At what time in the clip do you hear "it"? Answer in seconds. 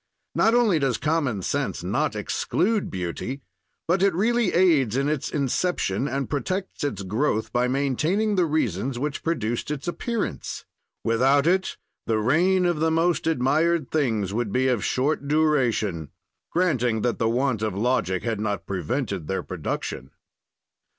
4.01-4.15, 11.45-11.77